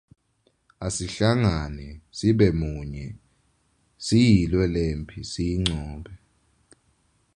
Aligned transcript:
Asihlangane 0.85 1.87
sibe 2.17 2.47
munye 2.59 3.05
siyilwe 4.05 4.65
lemphi 4.73 5.19
siyincobe. 5.31 6.13